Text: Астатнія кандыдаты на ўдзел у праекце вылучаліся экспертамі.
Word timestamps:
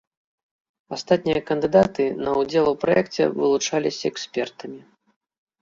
Астатнія 0.95 1.41
кандыдаты 1.49 2.07
на 2.23 2.31
ўдзел 2.39 2.65
у 2.71 2.73
праекце 2.85 3.29
вылучаліся 3.37 4.05
экспертамі. 4.13 4.79